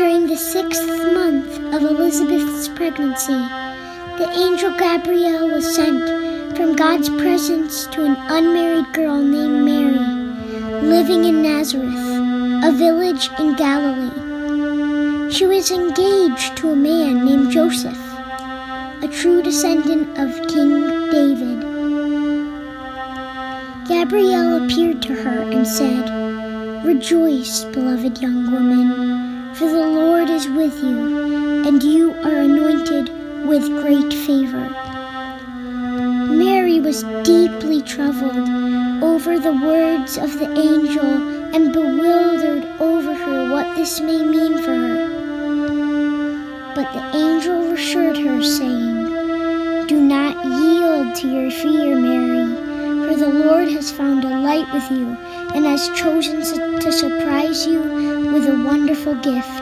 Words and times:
During 0.00 0.28
the 0.28 0.36
sixth 0.38 0.88
month 1.12 1.74
of 1.74 1.82
Elizabeth's 1.82 2.68
pregnancy, 2.68 3.34
the 4.16 4.32
angel 4.34 4.70
Gabriel 4.78 5.46
was 5.48 5.74
sent 5.74 6.56
from 6.56 6.74
God's 6.74 7.10
presence 7.10 7.84
to 7.88 8.06
an 8.06 8.16
unmarried 8.30 8.90
girl 8.94 9.22
named 9.22 9.62
Mary, 9.62 9.98
living 10.80 11.26
in 11.26 11.42
Nazareth, 11.42 12.64
a 12.64 12.72
village 12.72 13.28
in 13.38 13.56
Galilee. 13.56 15.30
She 15.30 15.44
was 15.44 15.70
engaged 15.70 16.56
to 16.56 16.70
a 16.70 16.76
man 16.76 17.26
named 17.26 17.50
Joseph, 17.50 18.00
a 19.02 19.08
true 19.12 19.42
descendant 19.42 20.18
of 20.18 20.48
King 20.48 21.10
David. 21.10 21.60
Gabriel 23.86 24.64
appeared 24.64 25.02
to 25.02 25.12
her 25.12 25.42
and 25.42 25.66
said, 25.66 26.08
Rejoice, 26.86 27.64
beloved 27.64 28.16
young 28.22 28.50
woman, 28.50 29.29
with 30.56 30.82
you, 30.82 31.66
and 31.66 31.82
you 31.82 32.12
are 32.24 32.38
anointed 32.38 33.08
with 33.46 33.64
great 33.82 34.12
favor. 34.12 34.68
Mary 36.30 36.80
was 36.80 37.02
deeply 37.24 37.82
troubled 37.82 38.48
over 39.02 39.38
the 39.38 39.52
words 39.52 40.16
of 40.16 40.38
the 40.38 40.50
angel 40.58 41.54
and 41.54 41.72
bewildered 41.72 42.64
over 42.80 43.14
her 43.14 43.50
what 43.50 43.76
this 43.76 44.00
may 44.00 44.22
mean 44.22 44.62
for 44.62 44.74
her. 44.74 45.08
But 46.74 46.92
the 46.92 47.16
angel 47.16 47.72
assured 47.72 48.18
her, 48.18 48.42
saying, 48.42 49.86
Do 49.86 50.00
not 50.00 50.44
yield 50.44 51.14
to 51.16 51.28
your 51.28 51.50
fear, 51.50 51.96
Mary 51.96 52.70
for 53.10 53.16
the 53.16 53.28
Lord 53.28 53.68
has 53.70 53.90
found 53.90 54.24
a 54.24 54.38
light 54.38 54.72
with 54.72 54.88
you 54.88 55.16
and 55.52 55.66
has 55.66 55.88
chosen 55.98 56.78
to 56.78 56.92
surprise 56.92 57.66
you 57.66 57.80
with 58.32 58.46
a 58.46 58.62
wonderful 58.64 59.16
gift. 59.16 59.59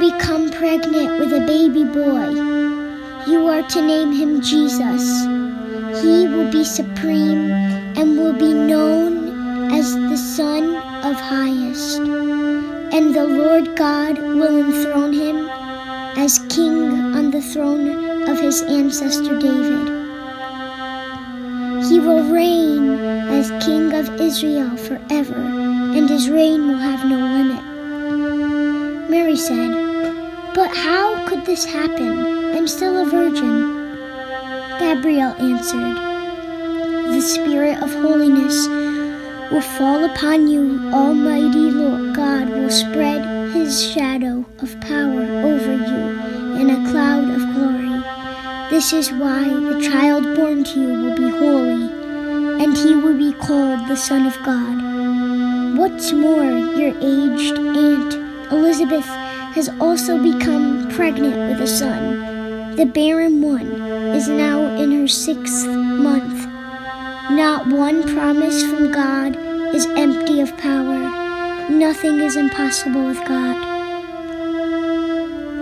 Become 0.00 0.48
pregnant 0.50 1.20
with 1.20 1.30
a 1.34 1.44
baby 1.46 1.84
boy. 1.84 2.30
You 3.30 3.46
are 3.48 3.62
to 3.68 3.82
name 3.82 4.12
him 4.12 4.40
Jesus. 4.40 5.04
He 6.02 6.26
will 6.26 6.50
be 6.50 6.64
supreme 6.64 7.50
and 7.98 8.16
will 8.16 8.32
be 8.32 8.54
known 8.54 9.70
as 9.70 9.94
the 9.94 10.16
Son 10.16 10.74
of 11.04 11.16
Highest. 11.16 11.98
And 11.98 13.14
the 13.14 13.26
Lord 13.26 13.76
God 13.76 14.16
will 14.16 14.56
enthrone 14.64 15.12
him 15.12 15.46
as 16.16 16.38
king 16.48 17.14
on 17.14 17.30
the 17.30 17.42
throne 17.42 18.26
of 18.26 18.40
his 18.40 18.62
ancestor 18.62 19.38
David. 19.38 19.86
He 21.90 22.00
will 22.00 22.24
reign 22.32 22.88
as 23.28 23.50
King 23.62 23.92
of 23.92 24.18
Israel 24.18 24.76
forever, 24.78 25.34
and 25.34 26.08
his 26.08 26.30
reign 26.30 26.68
will 26.68 26.78
have 26.78 27.04
no 27.04 27.18
limit. 27.18 29.10
Mary 29.10 29.36
said, 29.36 29.89
But 30.52 30.76
how 30.76 31.26
could 31.28 31.46
this 31.46 31.64
happen? 31.64 32.54
I'm 32.56 32.66
still 32.66 32.98
a 32.98 33.08
virgin. 33.08 33.96
Gabriel 34.80 35.32
answered, 35.38 35.96
The 37.14 37.20
Spirit 37.20 37.80
of 37.80 37.92
holiness 37.94 38.66
will 39.52 39.60
fall 39.60 40.04
upon 40.04 40.48
you. 40.48 40.90
Almighty 40.92 41.70
Lord 41.70 42.16
God 42.16 42.48
will 42.48 42.68
spread 42.68 43.52
his 43.52 43.80
shadow 43.80 44.44
of 44.58 44.80
power 44.80 45.22
over 45.22 45.72
you 45.72 46.56
in 46.60 46.70
a 46.70 46.90
cloud 46.90 47.30
of 47.30 47.54
glory. 47.54 48.02
This 48.70 48.92
is 48.92 49.12
why 49.12 49.44
the 49.44 49.80
child 49.88 50.34
born 50.34 50.64
to 50.64 50.80
you 50.80 50.88
will 50.88 51.16
be 51.16 51.30
holy, 51.30 52.62
and 52.62 52.76
he 52.76 52.96
will 52.96 53.16
be 53.16 53.32
called 53.38 53.86
the 53.86 53.96
Son 53.96 54.26
of 54.26 54.36
God. 54.42 55.78
What's 55.78 56.10
more, 56.12 56.44
your 56.44 56.94
aged 57.00 57.56
aunt 57.56 58.14
Elizabeth 58.52 59.06
has 59.54 59.68
also 59.80 60.22
become 60.22 60.88
pregnant 60.90 61.36
with 61.50 61.60
a 61.60 61.66
son. 61.66 62.76
The 62.76 62.86
barren 62.86 63.42
one 63.42 63.66
is 64.14 64.28
now 64.28 64.76
in 64.76 64.92
her 64.92 65.08
sixth 65.08 65.66
month. 65.66 66.46
Not 67.30 67.66
one 67.66 68.02
promise 68.14 68.62
from 68.62 68.92
God 68.92 69.36
is 69.74 69.86
empty 69.96 70.40
of 70.40 70.56
power. 70.56 71.68
Nothing 71.68 72.20
is 72.20 72.36
impossible 72.36 73.06
with 73.06 73.24
God. 73.26 73.56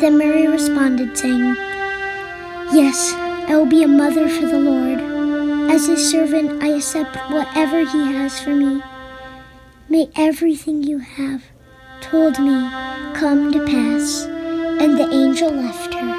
Then 0.00 0.18
Mary 0.18 0.46
responded, 0.46 1.16
saying, 1.16 1.56
Yes, 2.72 3.14
I 3.48 3.56
will 3.56 3.66
be 3.66 3.82
a 3.82 3.88
mother 3.88 4.28
for 4.28 4.46
the 4.46 4.60
Lord. 4.60 5.70
As 5.70 5.86
his 5.86 6.10
servant, 6.10 6.62
I 6.62 6.68
accept 6.76 7.16
whatever 7.30 7.80
he 7.80 8.12
has 8.12 8.38
for 8.38 8.54
me. 8.54 8.82
May 9.88 10.10
everything 10.16 10.82
you 10.82 10.98
have 10.98 11.44
told 12.10 12.38
me 12.38 12.70
come 13.14 13.50
to 13.52 13.64
pass. 13.66 14.24
And 14.80 14.96
the 14.96 15.08
angel 15.12 15.50
left 15.50 15.94
her. 15.94 16.15